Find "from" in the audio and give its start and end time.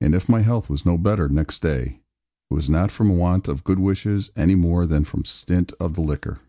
2.90-3.16, 5.04-5.24